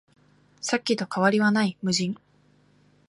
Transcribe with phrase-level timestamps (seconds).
[0.61, 2.17] さっきと変わりはない、無人